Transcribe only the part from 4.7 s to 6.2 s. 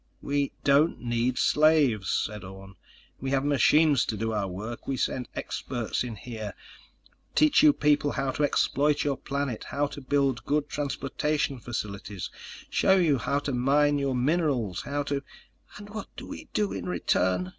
We'll send experts in